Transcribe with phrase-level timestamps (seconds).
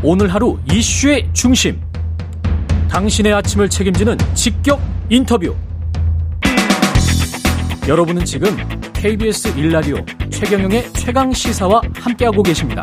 [0.00, 1.80] 오늘 하루 이슈의 중심.
[2.88, 4.80] 당신의 아침을 책임지는 직격
[5.10, 5.56] 인터뷰.
[7.88, 8.56] 여러분은 지금
[8.92, 12.82] KBS 1라디오 최경영의 최강 시사와 함께하고 계십니다.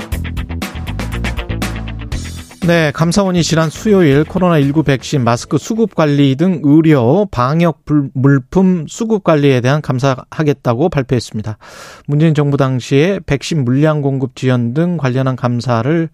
[2.67, 9.61] 네, 감사원이 지난 수요일 코로나19 백신, 마스크 수급 관리 등 의료, 방역 물품 수급 관리에
[9.61, 11.59] 대한 감사하겠다고 발표했습니다.
[12.07, 16.09] 문재인 정부 당시에 백신 물량 공급 지연 등 관련한 감사를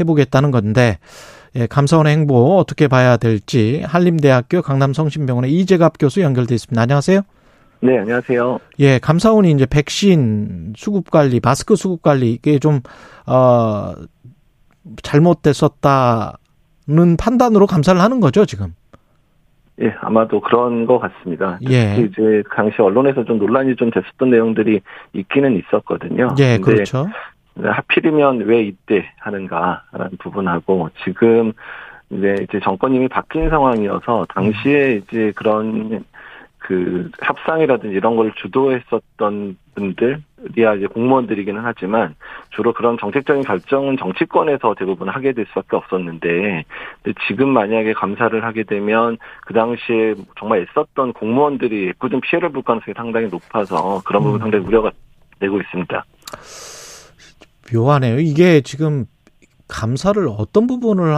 [0.00, 0.98] 해보겠다는 건데,
[1.54, 6.80] 예, 감사원의 행보 어떻게 봐야 될지 한림대학교 강남성심병원의 이재갑 교수 연결돼 있습니다.
[6.80, 7.20] 안녕하세요.
[7.80, 8.58] 네, 안녕하세요.
[8.78, 12.80] 예, 감사원이 이제 백신 수급 관리, 마스크 수급 관리 이게 좀
[13.26, 13.92] 어,
[15.02, 16.36] 잘못됐었다는
[17.18, 18.74] 판단으로 감사를 하는 거죠, 지금.
[19.82, 21.58] 예, 아마도 그런 것 같습니다.
[21.68, 21.96] 예.
[21.98, 24.80] 이제 당시 언론에서 좀 논란이 좀 됐었던 내용들이
[25.14, 26.34] 있기는 있었거든요.
[26.38, 27.08] 예, 그렇죠.
[27.60, 31.52] 하필이면 왜 이때 하는가라는 부분하고 지금
[32.10, 36.04] 이제 이제 정권 이 미 바뀐 상황이어서 당시에 이제 그런
[36.58, 42.14] 그 협상이라든지 이런 걸 주도했었던 분들이야 이제 공무원들이기는 하지만
[42.50, 46.64] 주로 그런 정책적인 결정은 정치권에서 대부분 하게 될 수밖에 없었는데
[47.26, 53.26] 지금 만약에 감사를 하게 되면 그 당시에 정말 애썼던 공무원들이 애꿎은 피해를 볼 가능성이 상당히
[53.28, 54.42] 높아서 그런 부분 음.
[54.42, 54.92] 상당히 우려가
[55.40, 56.04] 되고 있습니다.
[57.72, 58.20] 묘하네요.
[58.20, 59.06] 이게 지금
[59.68, 61.16] 감사를 어떤 부분을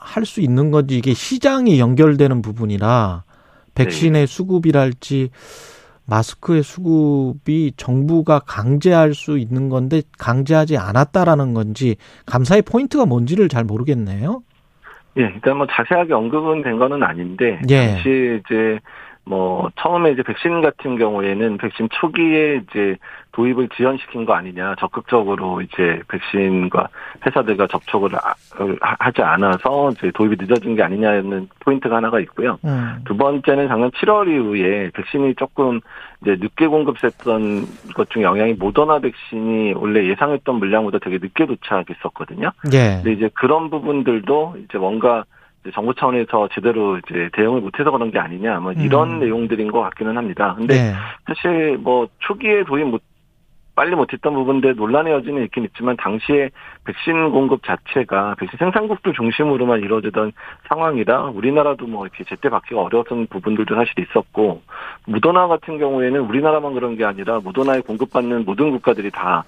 [0.00, 3.24] 할수 있는 건지 이게 시장이 연결되는 부분이라
[3.74, 4.26] 백신의 네.
[4.26, 5.30] 수급이랄지
[6.06, 14.42] 마스크의 수급이 정부가 강제할 수 있는 건데 강제하지 않았다라는 건지 감사의 포인트가 뭔지를 잘 모르겠네요.
[15.18, 17.86] 예, 일단 뭐 자세하게 언급은 된 거는 아닌데 예.
[17.88, 18.78] 당시 이제
[19.24, 22.96] 뭐 처음에 이제 백신 같은 경우에는 백신 초기에 이제
[23.30, 26.88] 도입을 지연시킨 거 아니냐 적극적으로 이제 백신과
[27.24, 28.10] 회사들과 접촉을
[28.80, 32.58] 하지 않아서 이제 도입이 늦어진 게 아니냐는 포인트가 하나가 있고요.
[32.64, 33.00] 음.
[33.04, 35.80] 두 번째는 작년 7월 이후에 백신이 조금
[36.20, 42.50] 이제 늦게 공급됐던 것 중에 영향이 모더나 백신이 원래 예상했던 물량보다 되게 늦게 도착했었거든요.
[42.72, 42.96] 예.
[42.96, 45.24] 근데 이제 그런 부분들도 이제 뭔가
[45.72, 49.20] 정부 차원에서 제대로 이제 대응을 못해서 그런 게 아니냐, 뭐 이런 음.
[49.20, 50.54] 내용들인 것 같기는 합니다.
[50.56, 50.94] 근데 네.
[51.26, 53.02] 사실 뭐 초기에 도입 못
[53.74, 56.50] 빨리 못했던 부분들 논란의 여지는 있긴 있지만 당시에
[56.84, 60.32] 백신 공급 자체가 백신 생산국들 중심으로만 이루어지던
[60.68, 64.60] 상황이라 우리나라도 뭐 이렇게 제때 받기가 어려웠던 부분들도 사실 있었고
[65.06, 69.44] 무도나 같은 경우에는 우리나라만 그런 게 아니라 무도나에 공급받는 모든 국가들이 다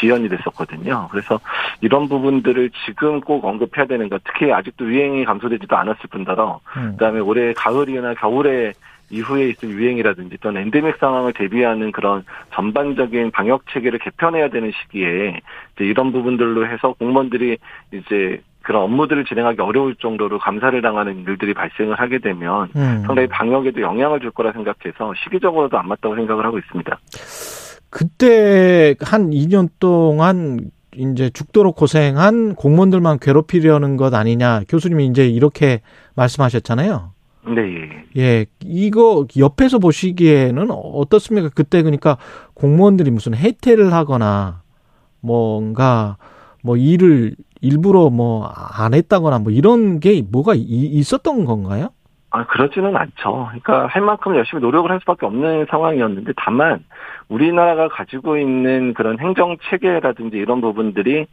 [0.00, 1.08] 지연이 됐었거든요.
[1.10, 1.38] 그래서
[1.80, 6.92] 이런 부분들을 지금 꼭 언급해야 되는 것 특히 아직도 유행이 감소되지도 않았을 뿐더러 음.
[6.92, 8.72] 그다음에 올해 가을이나 겨울에
[9.10, 15.40] 이후에 있을 유행이라든지 또는 엔데믹 상황을 대비하는 그런 전반적인 방역 체계를 개편해야 되는 시기에
[15.74, 17.58] 이제 이런 부분들로 해서 공무원들이
[17.92, 23.02] 이제 그런 업무들을 진행하기 어려울 정도로 감사를 당하는 일들이 발생을 하게 되면 음.
[23.06, 26.98] 상당히 방역에도 영향을 줄 거라 생각해서 시기적으로도 안 맞다고 생각을 하고 있습니다.
[27.88, 35.80] 그때 한 2년 동안 이제 죽도록 고생한 공무원들만 괴롭히려는 것 아니냐 교수님이 이제 이렇게
[36.16, 37.12] 말씀하셨잖아요.
[37.46, 38.04] 네.
[38.16, 41.48] 예, 이거 옆에서 보시기에는 어떻습니까?
[41.54, 42.18] 그때 그러니까
[42.54, 44.62] 공무원들이 무슨 해태를 하거나
[45.20, 46.16] 뭔가
[46.62, 51.88] 뭐 일을 일부러 뭐 안 했다거나 뭐 이런 게 뭐가 있었던 건가요?
[52.32, 53.48] 아, 그렇지는 않죠.
[53.48, 56.84] 그러니까 할 만큼 열심히 노력을 할 수밖에 없는 상황이었는데 다만
[57.28, 61.26] 우리나라가 가지고 있는 그런 행정 체계라든지 이런 부분들이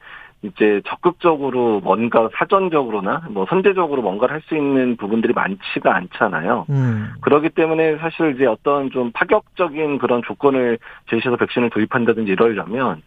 [0.43, 6.67] 이제 적극적으로 뭔가 사전적으로나 뭐 선제적으로 뭔가를 할 수 있는 부분들이 많지가 않잖아요.
[6.69, 7.09] 음.
[7.21, 10.77] 그렇기 때문에 사실 이제 어떤 좀 파격적인 그런 조건을
[11.09, 13.01] 제시해서 백신을 도입한다든지 이러려면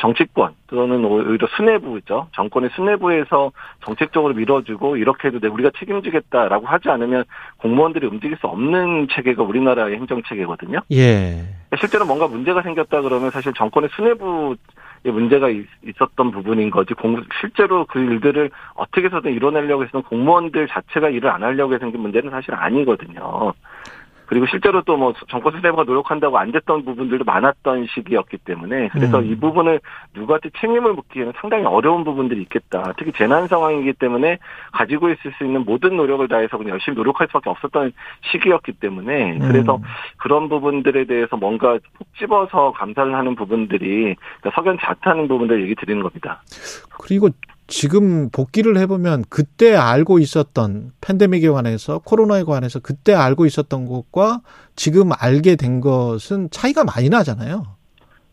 [0.00, 2.28] 정치권 또는 오히려 수뇌부죠.
[2.32, 3.50] 정권의 수뇌부에서
[3.84, 7.24] 정책적으로 밀어주고 이렇게 해도 돼 우리가 책임지겠다라고 하지 않으면
[7.58, 10.80] 공무원들이 움직일 수 없는 체계가 우리나라의 행정 체계거든요.
[10.92, 11.44] 예.
[11.78, 14.56] 실제로 뭔가 문제가 생겼다 그러면 사실 정권의 수뇌부
[15.10, 15.66] 문제가 있
[16.00, 21.42] 었던 부분인 거지 공, 실제로 그 일들을 어떻게 해서든 이뤄내려고 해서는 공무원들 자체가 일을 안
[21.42, 23.52] 하려고 생긴 문제는 사실 아니거든요.
[24.26, 29.26] 그리고 실제로 또 뭐 정권 수뇌부가 노력한다고 안 됐던 부분들도 많았던 시기였기 때문에 그래서 음.
[29.26, 29.80] 이 부분을
[30.14, 32.92] 누구한테 책임을 묻기에는 상당히 어려운 부분들이 있겠다.
[32.96, 34.38] 특히 재난 상황이기 때문에
[34.72, 37.92] 가지고 있을 수 있는 모든 노력을 다해서 그냥 열심히 노력할 수밖에 없었던
[38.30, 39.82] 시기였기 때문에 그래서 음.
[40.18, 46.02] 그런 부분들에 대해서 뭔가 푹 집어서 감사를 하는 부분들이 그러니까 석연 자타하는 부분들 얘기 드리는
[46.02, 46.42] 겁니다.
[47.00, 47.28] 그리고
[47.66, 54.42] 지금 복귀를 해보면 그때 알고 있었던 팬데믹에 관해서 코로나에 관해서 그때 알고 있었던 것과
[54.76, 57.76] 지금 알게 된 것은 차이가 많이 나잖아요.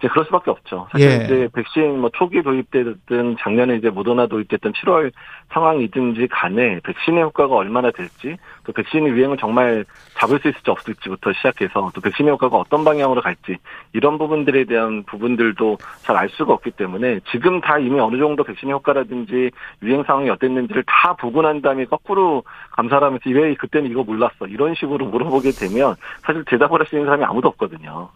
[0.01, 0.87] 이제 그럴 수밖에 없죠.
[0.91, 1.25] 사실 예.
[1.25, 5.11] 이제 백신 뭐 초기 도입되든 작년에 이제 모더나 도입됐던 7월
[5.53, 9.85] 상황이든지 간에 백신의 효과가 얼마나 될지 또 백신의 유행을 정말
[10.17, 13.57] 잡을 수 있을지 없을지부터 시작해서 또 백신의 효과가 어떤 방향으로 갈지
[13.93, 18.73] 이런 부분들에 대한 부분들도 잘 알 수가 없기 때문에 지금 다 이미 어느 정도 백신의
[18.73, 19.49] 효과라든지
[19.83, 24.75] 유행 상황이 어땠는지를 다 보고 난 다음에 거꾸로 감사를 하면서 왜 그때는 이거 몰랐어 이런
[24.75, 28.09] 식으로 물어보게 되면 사실 대답을 할 수 있는 사람이 아무도 없거든요.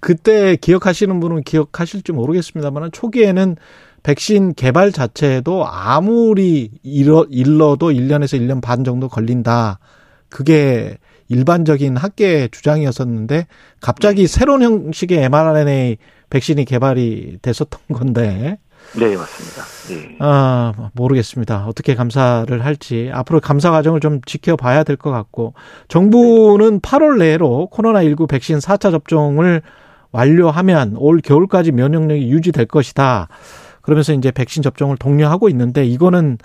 [0.00, 3.56] 그때 기억하시는 분은 기억하실지 모르겠습니다만 초기에는
[4.02, 9.78] 백신 개발 자체도 아무리 일러, 일러도 1년에서 1년 반 정도 걸린다.
[10.28, 10.96] 그게
[11.28, 13.46] 일반적인 학계 주장이었었는데
[13.80, 14.26] 갑자기 네.
[14.26, 15.96] 새로운 형식의 mRNA
[16.30, 18.58] 백신이 개발이 됐었던 건데.
[18.94, 19.62] 네, 맞습니다.
[19.88, 20.16] 네.
[20.20, 21.66] 아, 모르겠습니다.
[21.66, 23.10] 어떻게 감사를 할지.
[23.12, 25.52] 앞으로 감사 과정을 좀 지켜봐야 될 것 같고.
[25.88, 29.60] 정부는 8월 내로 코로나19 백신 4차 접종을
[30.12, 33.28] 완료하면 올 겨울까지 면역력이 유지될 것이다.
[33.82, 36.38] 그러면서 이제 백신 접종을 독려하고 있는데 이거는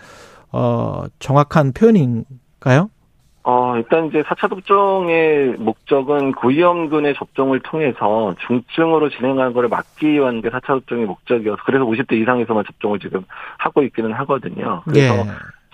[0.52, 2.90] 어 정확한 표현인가요?
[3.44, 10.50] 어, 일단 이제 4차 접종의 목적은 고위험군의 접종을 통해서 중증으로 진행하는 것을 막기 위한 게
[10.50, 13.24] 4차 접종의 목적이어서 그래서 50대 이상에서만 접종을 지금
[13.58, 14.84] 하고 있기는 하거든요.
[14.86, 15.24] 그래서 예.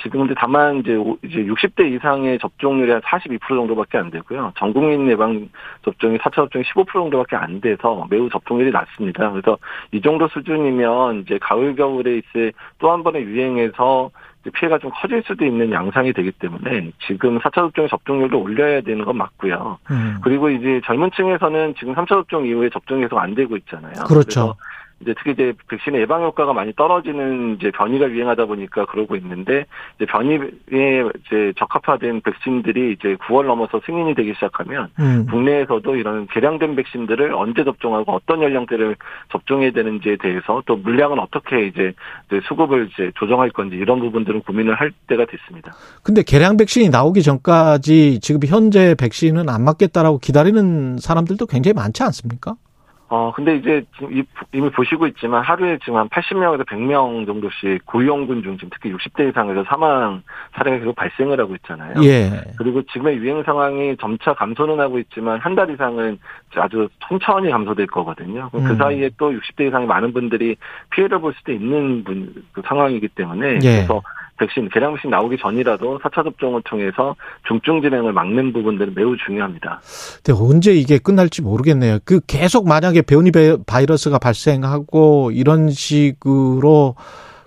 [0.01, 0.93] 지금 근데 다만 이제
[1.23, 4.53] 이제 60대 이상의 접종률이 한 42% 정도밖에 안 되고요.
[4.55, 5.49] 전 국민 예방
[5.83, 9.31] 접종이 4차 접종이 15% 정도밖에 안 돼서 매우 접종률이 낮습니다.
[9.31, 9.57] 그래서
[9.91, 14.11] 이 정도 수준이면 이제 가을 겨울에 있을 또 한 번의 유행에서
[14.53, 19.17] 피해가 좀 커질 수도 있는 양상이 되기 때문에 지금 4차 접종의 접종률을 올려야 되는 건
[19.17, 19.77] 맞고요.
[19.91, 20.17] 음.
[20.23, 24.05] 그리고 이제 젊은 층에서는 지금 3차 접종 이후에 접종이 계속 안 되고 있잖아요.
[24.07, 24.55] 그렇죠.
[25.01, 29.65] 이제 특히 이제 백신의 예방 효과가 많이 떨어지는 이제 변이가 유행하다 보니까 그러고 있는데
[29.95, 30.39] 이제 변이에
[30.71, 35.27] 이제 적합화된 백신들이 이제 9월 넘어서 승인이 되기 시작하면 음.
[35.29, 38.95] 국내에서도 이런 개량된 백신들을 언제 접종하고 어떤 연령대를
[39.31, 41.93] 접종해야 되는지에 대해서 또 물량은 어떻게 이제
[42.47, 45.73] 수급을 이제 조정할 건지 이런 부분들은 고민을 할 때가 됐습니다.
[46.03, 52.55] 근데 개량 백신이 나오기 전까지 지금 현재 백신은 안 맞겠다라고 기다리는 사람들도 굉장히 많지 않습니까?
[53.09, 54.23] 어, 근데 이제 지금
[54.53, 59.63] 이미 보시고 있지만 하루에 지금 한 80명에서 100명 정도씩 고위험군 중 지금 특히 60대 이상에서
[59.63, 60.21] 사망
[60.55, 61.93] 사례가 계속 발생을 하고 있잖아요.
[62.03, 62.41] 예.
[62.57, 66.19] 그리고 지금의 유행 상황이 점차 감소는 하고 있지만 한 달 이상은
[66.55, 68.49] 아주 천천히 감소될 거거든요.
[68.51, 68.63] 그 음.
[68.65, 70.55] 그 사이에 또 60대 이상의 많은 분들이
[70.91, 73.77] 피해를 볼 수도 있는 분, 그 상황이기 때문에 예.
[73.77, 74.01] 그래서
[74.37, 77.15] 백신, 개량 백신 나오기 전이라도 4차 접종을 통해서
[77.47, 79.81] 중증 진행을 막는 부분들은 매우 중요합니다.
[80.23, 81.99] 근데 언제 이게 끝날지 모르겠네요.
[82.05, 83.31] 그 계속 만약에 변이
[83.65, 86.95] 바이러스가 발생하고 이런 식으로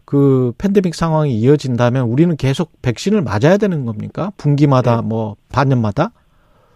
[0.05, 4.33] 그 팬데믹 상황이 이어진다면 우리는 계속 백신을 맞아야 되는 겁니까?
[4.37, 5.03] 분기마다 네.
[5.07, 6.11] 뭐 반년마다?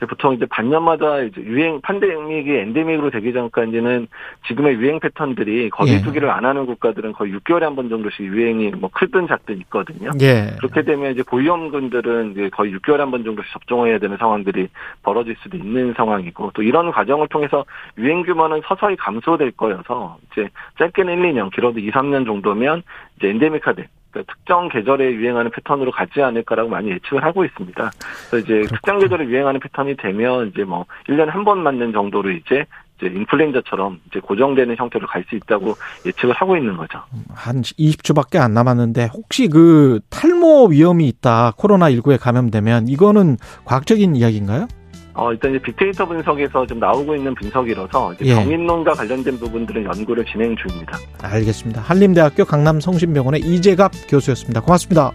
[0.06, 4.08] 보통 이제 반년마다 이제 유행 팬데믹이 엔데믹으로 되기 전까지는
[4.46, 6.32] 지금의 유행 패턴들이 거기 두기를 예.
[6.32, 10.10] 안 하는 국가들은 거의 6개월에 한 번 정도씩 유행이 뭐 크든 작든 있거든요.
[10.20, 10.56] 예.
[10.58, 14.68] 그렇게 되면 이제 고위험군들은 이제 거의 6개월에 한 번 정도씩 접종해야 되는 상황들이
[15.02, 17.64] 벌어질 수도 있는 상황이고 또 이런 과정을 통해서
[17.98, 20.48] 유행 규모는 서서히 감소될 거여서 이제
[20.78, 22.82] 짧게는 1, 2년, 길어도 2, 3년 정도면
[23.18, 23.74] 이제 그러니까
[24.22, 27.90] 특정 계절에 유행하는 패턴으로 가지 않을까라고 많이 예측을 하고 있습니다.
[28.30, 28.76] 그래서 이제 그렇구나.
[28.76, 32.64] 특정 계절에 유행하는 패턴이 되면 이제 뭐 1년에 한 번 맞는 정도로 이제
[32.98, 35.74] 이제 인플루엔자처럼 이제 고정되는 형태로 갈 수 있다고
[36.06, 37.00] 예측을 하고 있는 거죠.
[37.34, 44.68] 한 20초밖에 안 남았는데 혹시 그 탈모 위험이 있다 코로나19에 감염되면 이거는 과학적인 이야기인가요?
[45.14, 48.34] 어, 일단 이제 빅데이터 분석에서 좀 나오고 있는 분석이라서 이제 예.
[48.34, 50.98] 병인론과 관련된 부분들은 연구를 진행 중입니다.
[51.22, 51.80] 알겠습니다.
[51.82, 54.60] 한림대학교 강남성심병원의 이재갑 교수였습니다.
[54.60, 55.12] 고맙습니다.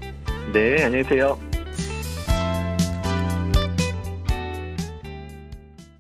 [0.54, 1.38] 네, 안녕히 계세요.